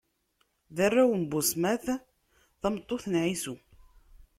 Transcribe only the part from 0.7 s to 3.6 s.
D arraw n Busmat, tameṭṭut n Ɛisu.